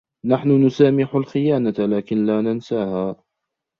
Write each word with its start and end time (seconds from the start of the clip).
نحن 0.25 0.65
نسامح 0.65 1.15
الخيانة 1.15 1.73
لكن 1.79 2.25
لا 2.25 2.41
ننساها. 2.41 3.23